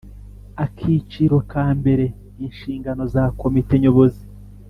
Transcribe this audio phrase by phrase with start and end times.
[0.65, 2.05] Akiciro ka mbere
[2.47, 4.23] Inshingano za Komite Nyobozi